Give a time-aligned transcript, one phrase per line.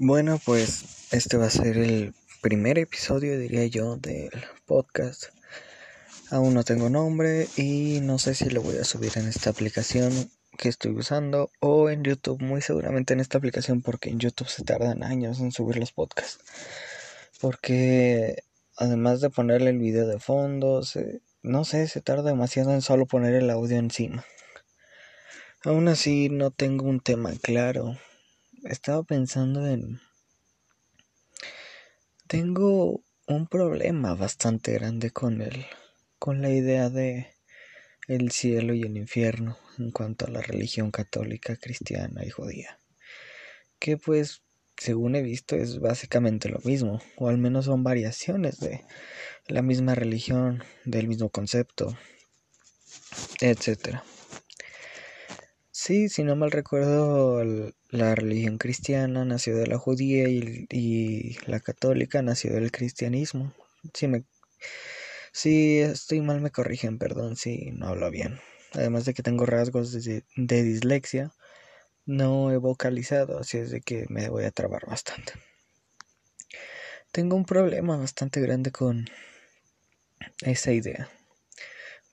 [0.00, 4.30] Bueno, pues este va a ser el primer episodio, diría yo, del
[4.64, 5.24] podcast.
[6.30, 10.30] Aún no tengo nombre y no sé si lo voy a subir en esta aplicación
[10.56, 14.62] que estoy usando o en YouTube, muy seguramente en esta aplicación porque en YouTube se
[14.62, 16.44] tardan años en subir los podcasts.
[17.40, 18.44] Porque
[18.76, 20.80] además de ponerle el video de fondo,
[21.42, 24.24] no sé, se tarda demasiado en solo poner el audio encima.
[25.64, 27.98] Aún así no tengo un tema claro
[28.64, 30.00] estaba pensando en...
[32.26, 35.66] Tengo un problema bastante grande con el...
[36.18, 37.34] con la idea de
[38.08, 42.78] el cielo y el infierno en cuanto a la religión católica, cristiana y judía.
[43.78, 44.42] Que pues,
[44.76, 48.84] según he visto, es básicamente lo mismo, o al menos son variaciones de
[49.46, 51.96] la misma religión, del mismo concepto,
[53.40, 54.02] etcétera.
[55.80, 57.40] Sí, si no mal recuerdo,
[57.90, 63.54] la religión cristiana nació de la judía y, la católica nació del cristianismo.
[63.94, 64.24] Si, me,
[65.30, 68.40] si estoy mal me corrigen, perdón si no hablo bien.
[68.72, 71.32] Además de que tengo rasgos de, de dislexia,
[72.06, 75.34] no he vocalizado, así es de que me voy a trabar bastante.
[77.12, 79.08] Tengo un problema bastante grande con
[80.42, 81.08] esa idea.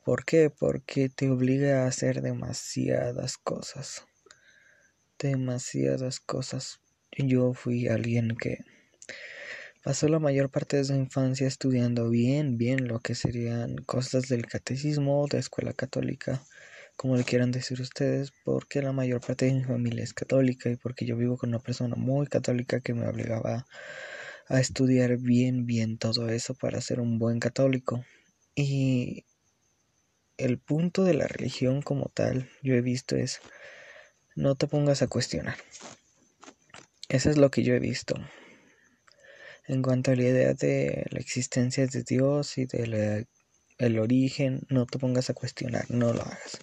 [0.06, 0.52] ¿Por qué?
[0.52, 4.06] Porque te obliga a hacer demasiadas cosas.
[5.18, 6.80] Demasiadas cosas.
[7.18, 8.60] Yo fui alguien que
[9.84, 14.46] pasó la mayor parte de su infancia estudiando bien, bien lo que serían cosas del
[14.46, 16.44] catecismo, de escuela católica,
[16.98, 20.76] como le quieran decir ustedes, porque la mayor parte de mi familia es católica y
[20.76, 23.66] porque yo vivo con una persona muy católica que me obligaba
[24.50, 28.06] a estudiar bien, bien todo eso para ser un buen católico.
[28.54, 29.26] Y
[30.38, 33.40] el punto de la religión como tal, yo he visto es,
[34.36, 35.58] no te pongas a cuestionar.
[37.10, 38.16] Eso es lo que yo he visto.
[39.68, 43.28] En cuanto a la idea de la existencia de Dios y del
[43.78, 46.60] el origen, no te pongas a cuestionar, no lo hagas.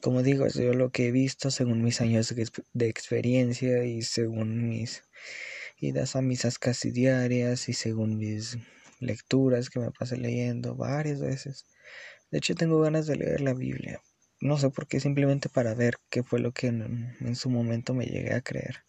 [0.00, 2.34] Como digo, yo lo que he visto según mis años
[2.72, 5.02] de experiencia y según mis
[5.78, 8.56] idas a misas casi diarias y según mis
[8.98, 11.66] lecturas que me pasé leyendo varias veces
[12.32, 14.00] de hecho, tengo ganas de leer la Biblia.
[14.40, 18.06] No sé por qué, simplemente para ver qué fue lo que en, su momento me
[18.06, 18.84] llegué a creer.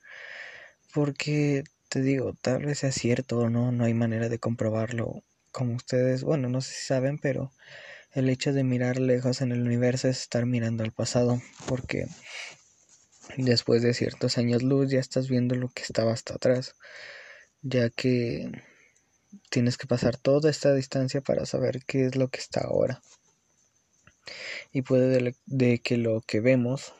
[0.93, 5.75] Porque te digo, tal vez sea cierto o no, no hay manera de comprobarlo como
[5.75, 7.51] ustedes, bueno, no sé si saben, pero
[8.13, 12.07] el hecho de mirar lejos en el universo es estar mirando al pasado, porque
[13.35, 16.75] después de ciertos años luz ya estás viendo lo que estaba hasta atrás,
[17.61, 18.49] ya que
[19.49, 23.01] tienes que pasar toda esta distancia para saber qué es lo que está ahora
[24.71, 26.93] y puede de, que lo que vemos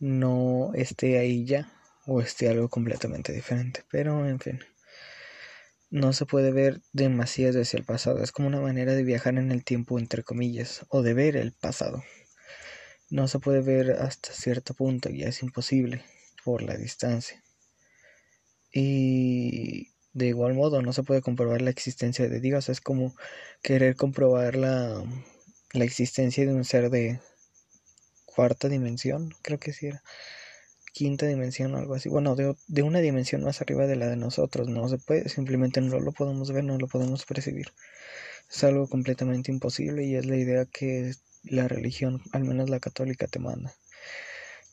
[0.00, 1.72] no esté ahí ya
[2.06, 3.84] o esté algo completamente diferente.
[3.90, 4.60] Pero en fin,
[5.90, 8.22] no se puede ver demasiado hacia el pasado.
[8.22, 11.52] Es como una manera de viajar en el tiempo, entre comillas, o de ver el
[11.52, 12.02] pasado.
[13.10, 16.02] No se puede ver hasta cierto punto, ya es imposible
[16.44, 17.42] por la distancia.
[18.72, 22.68] Y de igual modo no se puede comprobar la existencia de Dios.
[22.68, 23.14] Es como
[23.62, 25.04] querer comprobar la
[25.72, 27.20] la existencia de un ser de
[28.24, 30.02] cuarta dimensión, creo que sí era
[30.92, 34.16] quinta dimensión o algo así, bueno, de, de, una dimensión más arriba de la de
[34.16, 37.68] nosotros, no se puede, simplemente no lo podemos ver, no lo podemos percibir.
[38.50, 43.26] Es algo completamente imposible y es la idea que la religión, al menos la católica,
[43.26, 43.74] te manda.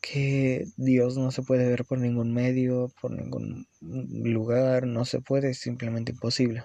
[0.02, 5.50] Que Dios no se puede ver por ningún medio, por ningún lugar, no se puede,
[5.50, 6.64] es simplemente imposible.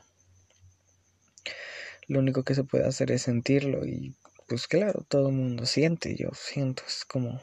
[2.07, 4.15] Lo único que se puede hacer es sentirlo y
[4.47, 7.41] pues claro, todo el mundo siente, yo siento, es como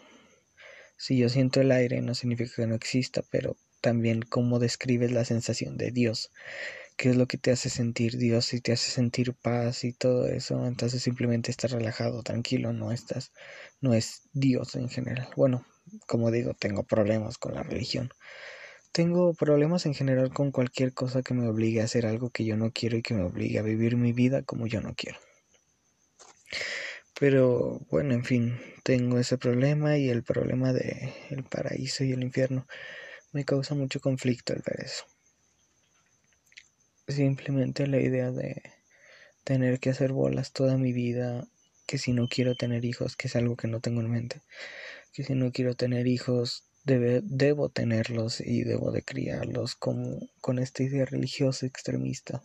[0.96, 5.24] si yo siento el aire no significa que no exista, pero también cómo describes la
[5.24, 6.30] sensación de Dios,
[6.96, 10.28] qué es lo que te hace sentir Dios y te hace sentir paz y todo
[10.28, 13.32] eso, entonces simplemente estás relajado, tranquilo, no estás,
[13.80, 15.28] no es Dios en general.
[15.36, 15.66] Bueno,
[16.06, 18.10] como digo, tengo problemas con la religión.
[18.92, 22.58] Tengo problemas en general con cualquier cosa que me obligue a hacer algo que yo
[22.58, 25.18] no quiero y que me obligue a vivir mi vida como yo no quiero.
[27.18, 32.22] Pero bueno, en fin, tengo ese problema y el problema de el paraíso y el
[32.22, 32.66] infierno
[33.32, 35.04] me causa mucho conflicto el ver eso.
[37.08, 38.62] Simplemente la idea de
[39.44, 41.48] tener que hacer bolas toda mi vida,
[41.86, 44.42] que si no quiero tener hijos, que es algo que no tengo en mente,
[45.14, 50.82] que si no quiero tener hijos, debo tenerlos y debo de criarlos como, con esta
[50.82, 52.42] idea religiosa extremista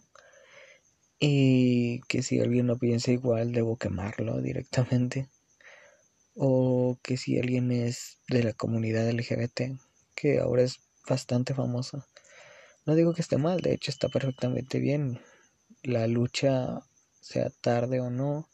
[1.20, 5.28] y que si alguien no piensa igual debo quemarlo directamente
[6.36, 9.78] o que si alguien es de la comunidad LGBT
[10.16, 12.06] que ahora es bastante famosa.
[12.86, 15.20] No digo que esté mal, de hecho está perfectamente bien.
[15.84, 16.82] La lucha,
[17.22, 18.48] sea tarde o no,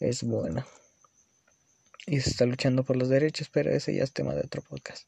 [0.00, 0.66] es buena.
[2.06, 5.06] Y se está luchando por los derechos, pero ese ya es tema de otro podcast.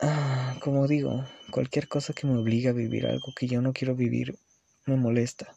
[0.00, 3.94] Ah, como digo, cualquier cosa que me obliga a vivir algo que yo no quiero
[3.94, 4.38] vivir
[4.86, 5.56] me molesta.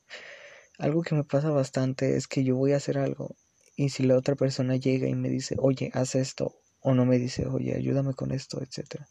[0.77, 3.35] Algo que me pasa bastante es que yo voy a hacer algo
[3.75, 7.17] y si la otra persona llega y me dice, oye, haz esto, o no me
[7.17, 9.07] dice, oye, ayúdame con esto, etcétera,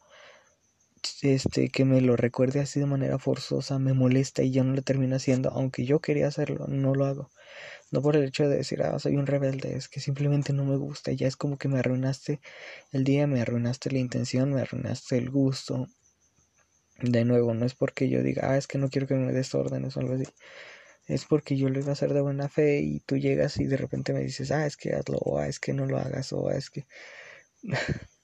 [1.21, 4.81] este, que me lo recuerde así de manera forzosa, me molesta y ya no lo
[4.81, 7.31] termino haciendo, aunque yo quería hacerlo, no lo hago.
[7.91, 10.77] No por el hecho de decir, ah, soy un rebelde, es que simplemente no me
[10.77, 12.41] gusta, ya es como que me arruinaste
[12.91, 15.87] el día, me arruinaste la intención, me arruinaste el gusto.
[17.01, 19.53] De nuevo, no es porque yo diga, ah, es que no quiero que me des
[19.55, 20.25] órdenes o algo así
[21.07, 23.77] es porque yo lo iba a hacer de buena fe y tú llegas y de
[23.77, 26.49] repente me dices, ah, es que hazlo, o ah, es que no lo hagas, o
[26.49, 26.85] ah, es que...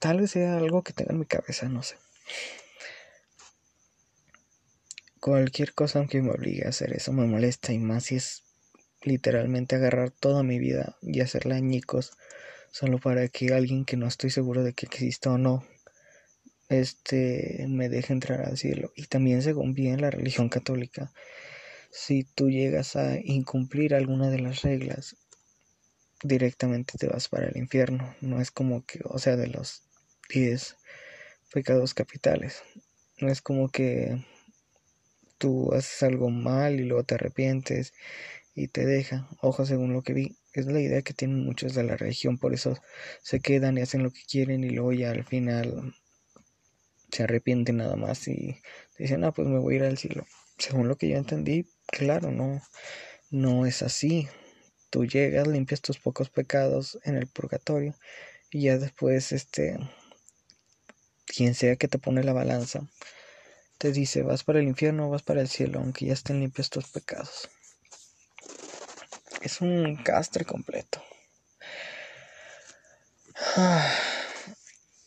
[0.00, 1.94] Tal vez sea algo que tenga en mi cabeza, no sé.
[5.20, 8.42] Cualquier cosa que me obligue a hacer eso me molesta y más si es
[9.02, 12.12] literalmente agarrar toda mi vida y hacerla añicos
[12.72, 15.64] solo para que alguien que no estoy seguro de que exista o no
[16.68, 21.12] este me deje entrar al cielo y también según bien la religión católica
[21.90, 25.16] si tú llegas a incumplir alguna de las reglas,
[26.22, 28.14] directamente te vas para el infierno.
[28.20, 29.82] No es como que, o sea, de los
[30.32, 30.76] 10
[31.52, 32.62] pecados capitales.
[33.18, 34.24] No es como que
[35.38, 37.92] tú haces algo mal y luego te arrepientes
[38.54, 39.28] y te deja.
[39.40, 42.54] Ojo, según lo que vi, es la idea que tienen muchos de la religión, por
[42.54, 42.76] eso
[43.22, 45.94] se quedan y hacen lo que quieren y luego ya al final
[47.10, 48.56] se arrepienten nada más y
[48.98, 50.26] dicen, ah, pues me voy a ir al cielo.
[50.58, 52.62] Según lo que yo entendí, Claro, no,
[53.30, 54.28] no es así.
[54.90, 57.94] Tú llegas, limpias tus pocos pecados en el purgatorio
[58.50, 59.76] y ya después, este,
[61.34, 62.80] quien sea que te pone la balanza,
[63.78, 66.70] te dice, vas para el infierno o vas para el cielo, aunque ya estén limpios
[66.70, 67.48] tus pecados.
[69.42, 71.02] Es un castre completo.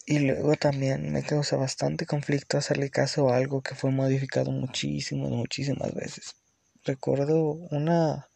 [0.05, 5.31] Y luego también me causa bastante conflicto hacerle caso a algo que fue modificado muchísimas,
[5.31, 6.35] muchísimas veces
[6.85, 8.29] recuerdo una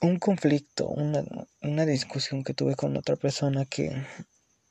[0.00, 1.22] un conflicto, una,
[1.60, 3.92] una discusión que tuve con otra persona que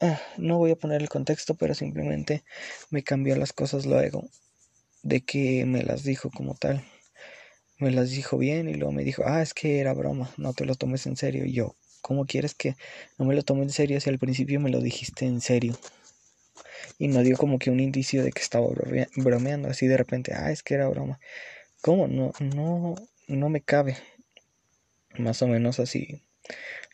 [0.01, 2.43] ah, no voy a poner el contexto, pero simplemente
[2.89, 4.29] me cambió las cosas luego
[5.03, 6.83] de que me las dijo como tal.
[7.77, 10.65] Me las dijo bien y luego me dijo, ah, es que era broma, no te
[10.65, 11.45] lo tomes en serio.
[11.45, 12.75] Y yo, ¿cómo quieres que
[13.17, 15.77] no me lo tome en serio si al principio me lo dijiste en serio?
[16.97, 18.67] Y no dio como que un indicio de que estaba
[19.15, 21.19] bromeando, así de repente, ah, es que era broma.
[21.81, 22.07] ¿Cómo?
[22.07, 22.95] No, no,
[23.27, 23.97] no me cabe.
[25.17, 26.21] Más o menos así.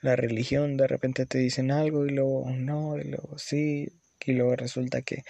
[0.02, 3.94] La religión, de repente te dicen algo y luego no, y luego sí,
[4.26, 5.24] y luego resulta que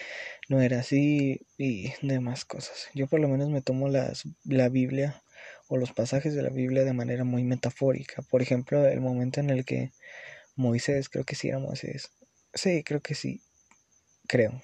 [0.49, 2.89] no era así y demás cosas.
[2.93, 5.23] Yo por lo menos me tomo las, la Biblia
[5.67, 8.21] o los pasajes de la Biblia de manera muy metafórica.
[8.23, 9.91] Por ejemplo, el momento en el que
[10.55, 12.11] Moisés, creo que sí era Moisés.
[12.53, 13.41] Sí, creo que sí.
[14.27, 14.61] Creo.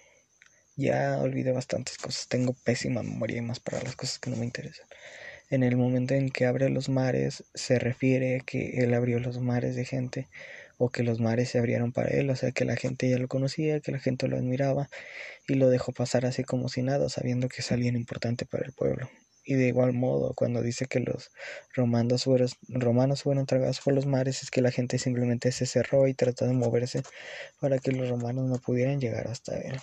[0.76, 4.46] Ya olvidé bastantes cosas, tengo pésima memoria y más para las cosas que no me
[4.46, 4.88] interesan.
[5.52, 9.40] En el momento en que abre los mares, se refiere a que él abrió los
[9.40, 10.28] mares de gente
[10.78, 13.28] o que los mares se abrieron para él, o sea que la gente ya lo
[13.28, 14.90] conocía, que la gente lo admiraba
[15.48, 18.74] y lo dejó pasar así como si nada, sabiendo que es alguien importante para el
[18.74, 19.08] pueblo.
[19.46, 21.30] Y de igual modo, cuando dice que los
[21.76, 26.08] romanos fueron, romanos fueron tragados por los mares, es que la gente simplemente se cerró
[26.08, 27.04] y trató de moverse
[27.60, 29.80] para que los romanos no pudieran llegar hasta él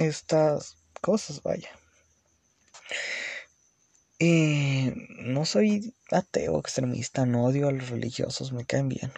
[0.00, 1.68] estas cosas, vaya.
[4.22, 9.10] Y no soy ateo extremista, no odio a los religiosos, me caen bien.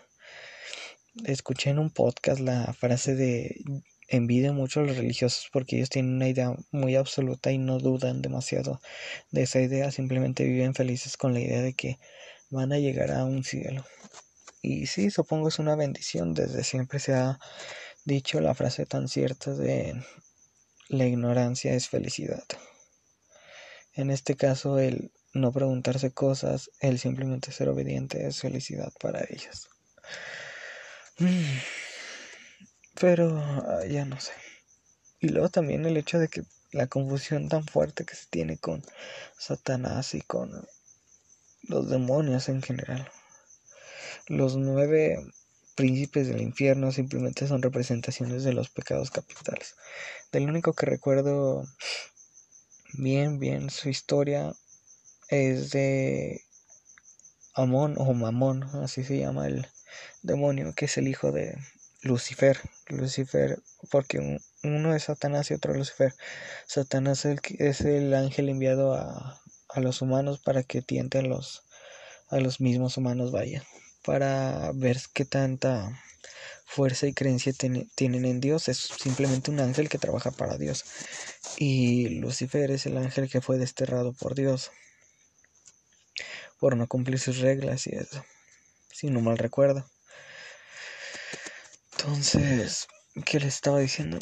[1.25, 3.65] Escuché en un podcast la frase de
[4.07, 8.23] envidio mucho a los religiosos porque ellos tienen una idea muy absoluta y no dudan
[8.23, 8.81] demasiado
[9.33, 11.99] de esa idea, simplemente viven felices con la idea de que
[12.51, 13.85] van a llegar a un cielo.
[14.63, 17.41] Y sí, supongo es una bendición, desde siempre se ha
[18.05, 20.01] dicho la frase tan cierta de
[20.91, 22.45] la ignorancia es felicidad.
[23.95, 29.69] En este caso, el no preguntarse cosas, el simplemente ser obediente es felicidad para ellas.
[33.01, 34.33] Pero ah, ya no sé.
[35.21, 38.83] Y luego también el hecho de que la confusión tan fuerte que se tiene con
[39.39, 40.67] Satanás y con
[41.63, 43.11] los demonios en general.
[44.27, 45.19] Los nueve
[45.75, 49.75] príncipes del infierno simplemente son representaciones de los pecados capitales.
[50.33, 51.65] Del único que recuerdo
[52.93, 54.53] bien, bien su historia
[55.29, 56.43] es de
[57.55, 59.67] Amón o Mamón, así se llama el
[60.23, 61.57] demonio, que es el hijo de
[62.03, 62.59] Lucifer.
[62.89, 66.15] Lucifer, porque Uno es Satanás y otro Lucifer.
[66.67, 71.63] Satanás es el, es el ángel enviado a, a los humanos para que tienten los,
[72.29, 73.65] a los mismos humanos, vaya,
[74.05, 76.01] para ver qué tanta
[76.73, 78.69] fuerza y creencia tienen en Dios.
[78.69, 80.85] Es simplemente un ángel que trabaja para Dios.
[81.59, 84.71] Y Lucifer es el ángel que fue desterrado por Dios
[86.59, 88.25] por no cumplir sus reglas y eso,
[88.93, 89.85] si no mal recuerdo.
[91.91, 92.87] Entonces,
[93.25, 94.19] ¿qué les estaba diciendo?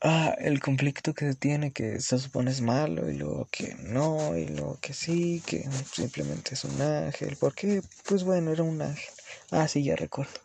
[0.00, 4.48] Ah, el conflicto que tiene, que se supone es malo, y luego que no, y
[4.48, 7.36] luego que sí, que simplemente es un ángel.
[7.36, 7.80] ¿Por qué?
[8.08, 9.14] Pues bueno, era un ángel.
[9.52, 10.40] Ah, sí, ya recuerdo.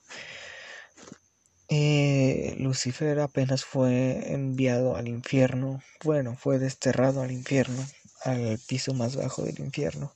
[1.69, 7.85] Eh, Lucifer apenas fue enviado al infierno, bueno, fue desterrado al infierno,
[8.23, 10.13] al piso más bajo del infierno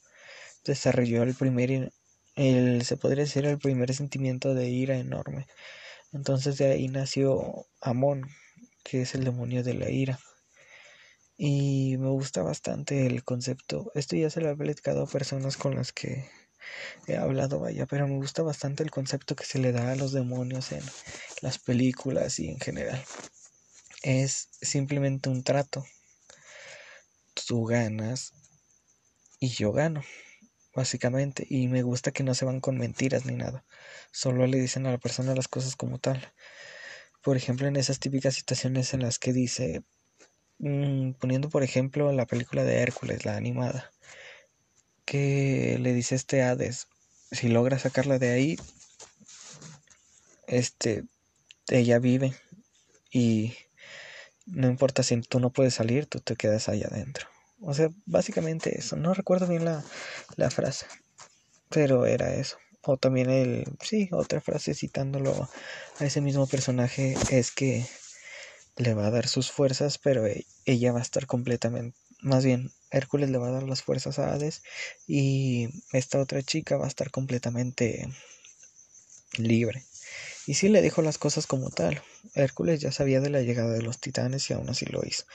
[0.64, 1.92] desarrolló el primer,
[2.36, 5.48] el, se podría decir, el primer sentimiento de ira enorme.
[6.12, 8.28] Entonces de ahí nació Amón,
[8.84, 10.20] que es el demonio de la ira.
[11.38, 13.92] Y me gusta bastante el concepto.
[13.96, 16.30] Esto ya se lo he platicado a personas con las que
[17.08, 20.12] he hablado, vaya, pero me gusta bastante el concepto que se le da a los
[20.12, 20.84] demonios en
[21.41, 23.03] las películas y en general.
[24.01, 25.86] Es simplemente un trato.
[27.48, 28.34] Tú ganas
[29.39, 30.03] y yo gano
[30.74, 33.63] básicamente, y me gusta que no se van con mentiras ni nada,
[34.12, 36.34] solo le dicen a la persona las cosas como tal.
[37.22, 39.84] Por ejemplo, en esas típicas situaciones en las que dice,
[40.60, 43.91] mm, poniendo por ejemplo la película de Hércules, la animada,
[45.06, 46.88] que le dice este Hades,
[47.32, 48.60] si logra sacarla de ahí,
[50.48, 51.06] este,
[51.70, 52.36] ella vive
[53.12, 53.56] y
[54.46, 57.28] no importa si tú no puedes salir, tú te quedas allá adentro.
[57.62, 58.96] O sea, básicamente eso.
[58.96, 59.84] No recuerdo bien la,
[60.36, 60.86] la frase,
[61.70, 62.58] pero era eso.
[62.82, 65.50] O también el, sí, otra frase citándolo
[66.00, 67.86] a ese mismo personaje es que
[68.76, 72.72] le va a dar sus fuerzas, pero e, ella va a estar completamente, más bien,
[72.92, 74.63] Hércules le va a dar las fuerzas a Hades
[75.08, 78.08] y esta otra chica va a estar completamente
[79.38, 79.84] libre.
[80.46, 82.01] Y sí le dijo las cosas como tal.
[82.36, 85.25] Hércules ya sabía de la llegada de los titanes y aún así lo hizo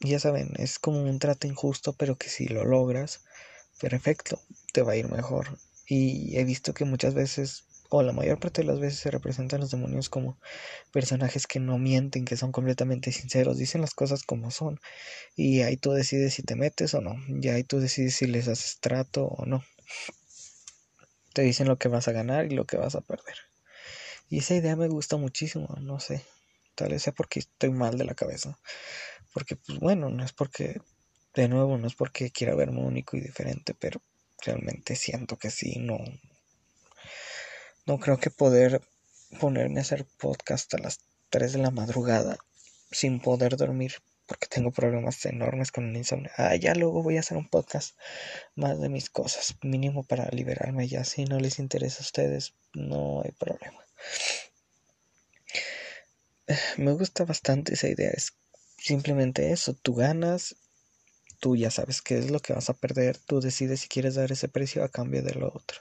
[0.00, 3.24] ya saben, es como un trato injusto, pero que si lo logras,
[3.80, 4.40] perfecto,
[4.72, 5.58] te va a ir mejor.
[5.86, 9.60] Y he visto que muchas veces, o la mayor parte de las veces, se representan
[9.60, 10.38] los demonios como
[10.92, 14.78] personajes que no mienten, que son completamente sinceros, dicen las cosas como son.
[15.36, 17.16] Y ahí tú decides si te metes o no.
[17.28, 19.64] Y ahí tú decides si les haces trato o no.
[21.32, 23.36] Te dicen lo que vas a ganar y lo que vas a perder.
[24.28, 26.22] Y esa idea me gusta muchísimo, no sé.
[26.74, 28.58] Tal vez sea porque estoy mal de la cabeza.
[29.32, 30.80] Porque, pues bueno, no es porque,
[31.34, 34.02] de nuevo, no es porque quiera verme único y diferente, pero
[34.44, 35.98] realmente siento que sí, no.
[37.88, 38.82] No creo que poder
[39.40, 42.36] ponerme a hacer podcast a las 3 de la madrugada
[42.90, 43.94] sin poder dormir
[44.26, 46.30] porque tengo problemas enormes con el insomnio.
[46.36, 47.96] Ah, ya luego voy a hacer un podcast
[48.54, 51.02] más de mis cosas, mínimo para liberarme ya.
[51.04, 53.82] Si no les interesa a ustedes, no hay problema.
[56.76, 58.10] Me gusta bastante esa idea.
[58.10, 58.34] Es
[58.76, 60.56] simplemente eso, tú ganas,
[61.40, 64.30] tú ya sabes qué es lo que vas a perder, tú decides si quieres dar
[64.30, 65.80] ese precio a cambio de lo otro.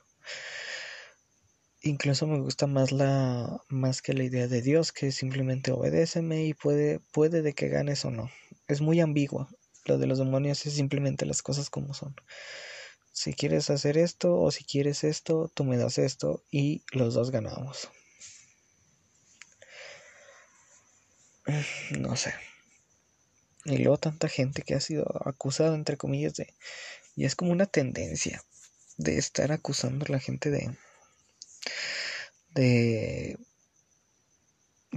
[1.88, 6.53] Incluso me gusta más la más que la idea de Dios que simplemente obedéceme y
[6.53, 8.29] puede puede de que ganes o no.
[8.67, 9.48] Es muy ambiguo.
[9.86, 12.13] Lo de los demonios es simplemente las cosas como son.
[13.13, 17.32] Si quieres hacer esto o si quieres esto, tú me das esto y los dos
[17.32, 17.89] ganamos.
[21.98, 22.34] No sé.
[23.63, 26.53] Y luego tanta gente que ha sido acusada, entre comillas, de...
[27.15, 28.44] Y es como una tendencia
[28.98, 30.75] de estar acusando a la gente de...
[32.50, 33.38] De...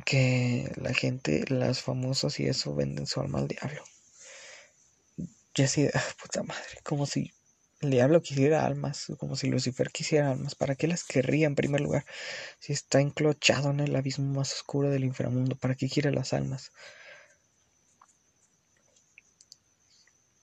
[0.04, 3.82] Que la gente, las famosas y eso, venden su alma al diablo.
[5.54, 7.32] Y así, ah, puta madre, como si
[7.80, 10.54] el diablo quisiera almas, como si Lucifer quisiera almas.
[10.54, 12.04] ¿Para qué las querría en primer lugar?
[12.58, 16.72] Si está enclochado en el abismo más oscuro del inframundo, ¿para qué quiere las almas?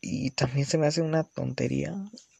[0.02, 1.94] Y también se me hace una tontería,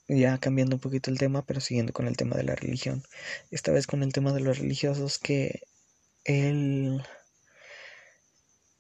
[0.08, 3.04] ya cambiando un poquito el tema, pero siguiendo con el tema de la religión.
[3.52, 5.64] Esta vez con el tema de los religiosos, que
[6.24, 7.04] el,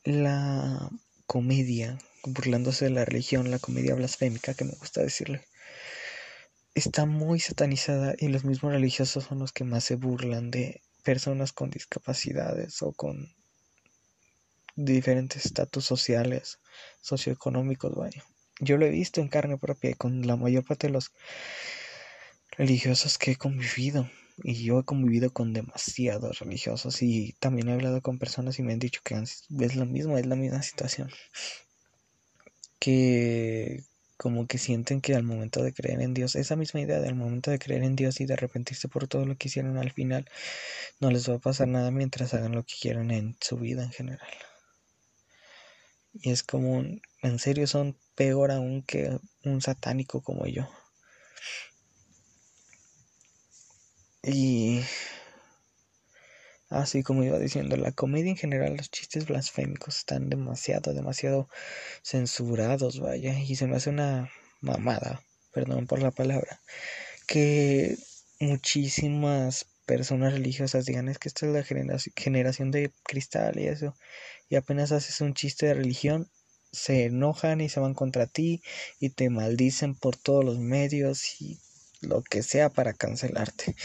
[0.04, 0.90] la
[1.26, 5.46] comedia, burlándose de la religión, la comedia blasfémica, que me gusta decirle,
[6.76, 11.52] está muy satanizada y los mismos religiosos son los que más se burlan de personas
[11.52, 13.34] con discapacidades o con
[14.76, 16.60] diferentes estatus sociales,
[17.02, 18.24] socioeconómicos, vaya
[18.60, 21.12] yo lo he visto en carne propia con la mayor parte de los
[22.52, 24.10] religiosos que he convivido.
[24.44, 28.74] y yo he convivido con demasiados religiosos y también he hablado con personas y me
[28.74, 31.10] han dicho que es lo mismo, es la misma situación.
[32.80, 33.84] Que
[34.18, 37.52] como que sienten que al momento de creer en Dios, esa misma idea del momento
[37.52, 40.30] de creer en Dios y de arrepentirse por todo lo que hicieron al final,
[41.00, 43.92] no les va a pasar nada mientras hagan lo que quieran en su vida en
[43.92, 44.28] general.
[46.22, 46.84] Y es como,
[47.22, 50.68] en serio son peor aún que un satánico como yo.
[54.24, 54.82] Y
[56.70, 61.50] así como iba diciendo, la comedia en general, los chistes blasfémicos están demasiado, demasiado
[62.04, 66.62] censurados, vaya, y se me hace una mamada, perdón por la palabra,
[67.28, 67.98] que
[68.40, 71.64] muchísimas personas religiosas digan es que esta es la
[72.16, 73.96] generación de cristal y eso,
[74.50, 76.30] y apenas haces un chiste de religión,
[76.72, 78.62] se enojan y se van contra ti
[79.00, 81.60] y te maldicen por todos los medios y
[82.02, 83.76] lo que sea para cancelarte.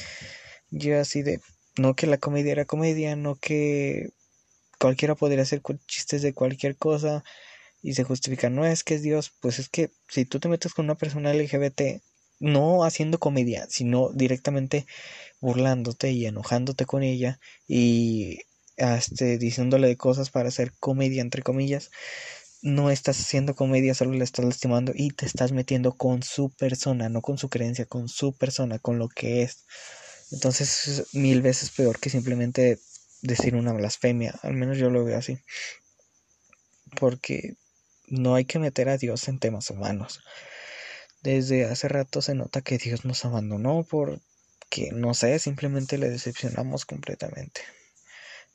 [0.71, 1.40] Yo así de,
[1.78, 4.11] no que la comedia era comedia, no que
[4.78, 7.23] cualquiera podría hacer chistes de cualquier cosa
[7.80, 10.75] y se justifica, no es que es Dios, pues es que si tú te metes
[10.75, 12.02] con una persona LGBT,
[12.43, 14.85] no haciendo comedia, sino directamente
[15.41, 18.41] burlándote y enojándote con ella y
[18.77, 21.91] este, diciéndole cosas para hacer comedia, entre comillas,
[22.61, 27.09] no estás haciendo comedia, solo le estás lastimando y te estás metiendo con su persona,
[27.09, 29.65] no con su creencia, con su persona, con lo que es.
[30.33, 32.81] Entonces es mil veces peor que simplemente
[33.21, 35.39] decir una blasfemia, al menos yo lo veo así.
[36.99, 37.55] Porque
[38.09, 40.21] no hay que meter a Dios en temas humanos.
[41.23, 46.85] Desde hace rato se nota que Dios nos abandonó porque, no sé, simplemente le decepcionamos
[46.85, 47.61] completamente.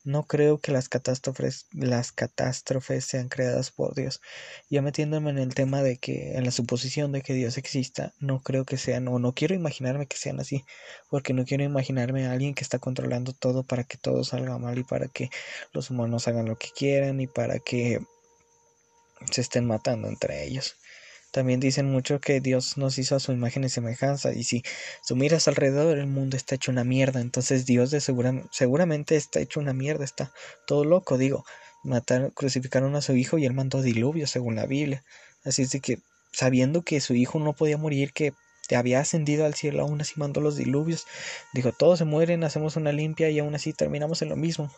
[0.03, 4.21] No creo que las catástrofes, las catástrofes sean creadas por Dios.
[4.69, 8.41] Ya metiéndome en el tema de que, en la suposición de que Dios exista, no
[8.41, 10.65] creo que sean, o no quiero imaginarme que sean así,
[11.09, 14.77] porque no quiero imaginarme a alguien que está controlando todo para que todo salga mal
[14.77, 15.29] y para que
[15.71, 18.01] los humanos hagan lo que quieran y para que
[19.31, 20.75] se estén matando entre ellos.
[21.37, 24.33] También dicen mucho que Dios nos hizo a su imagen y semejanza.
[24.33, 24.63] Y si
[25.07, 27.21] tú miras alrededor, el mundo está hecho una mierda.
[27.21, 30.03] Entonces Dios de seguramente está hecho una mierda.
[30.03, 30.33] Está
[30.65, 31.19] todo loco.
[31.19, 31.45] Digo,
[31.83, 35.03] mataron, crucificaron a su hijo y él mandó diluvio, según la Biblia.
[35.45, 35.99] Así es de que,
[36.31, 38.33] sabiendo que su hijo no podía morir, que
[38.75, 41.05] había ascendido al cielo, aún así mandó los diluvios.
[41.53, 44.71] Dijo, todos se mueren, hacemos una limpia y aún así terminamos en lo mismo.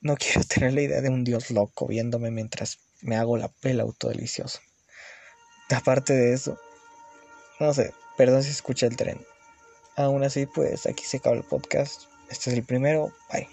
[0.00, 3.84] No quiero tener la idea de un Dios loco viéndome mientras me hago la, pela
[3.84, 4.58] autodelicioso
[5.74, 6.58] aparte de eso,
[7.58, 9.24] no sé, perdón si escucha el tren.
[9.96, 12.02] Aún así, pues aquí se acaba el podcast.
[12.28, 13.12] Este es el primero.
[13.32, 13.48] Bye.